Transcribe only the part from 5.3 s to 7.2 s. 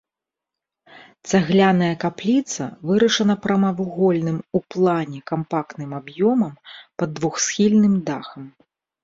кампактным аб'ёмам пад